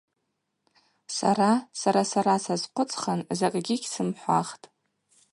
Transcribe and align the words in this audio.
Сара 1.17 1.49
сара-сара 1.79 2.35
сазхъвыцхын 2.43 3.19
закӏгьи 3.37 3.81
гьсымхӏвахтӏ. 3.81 4.65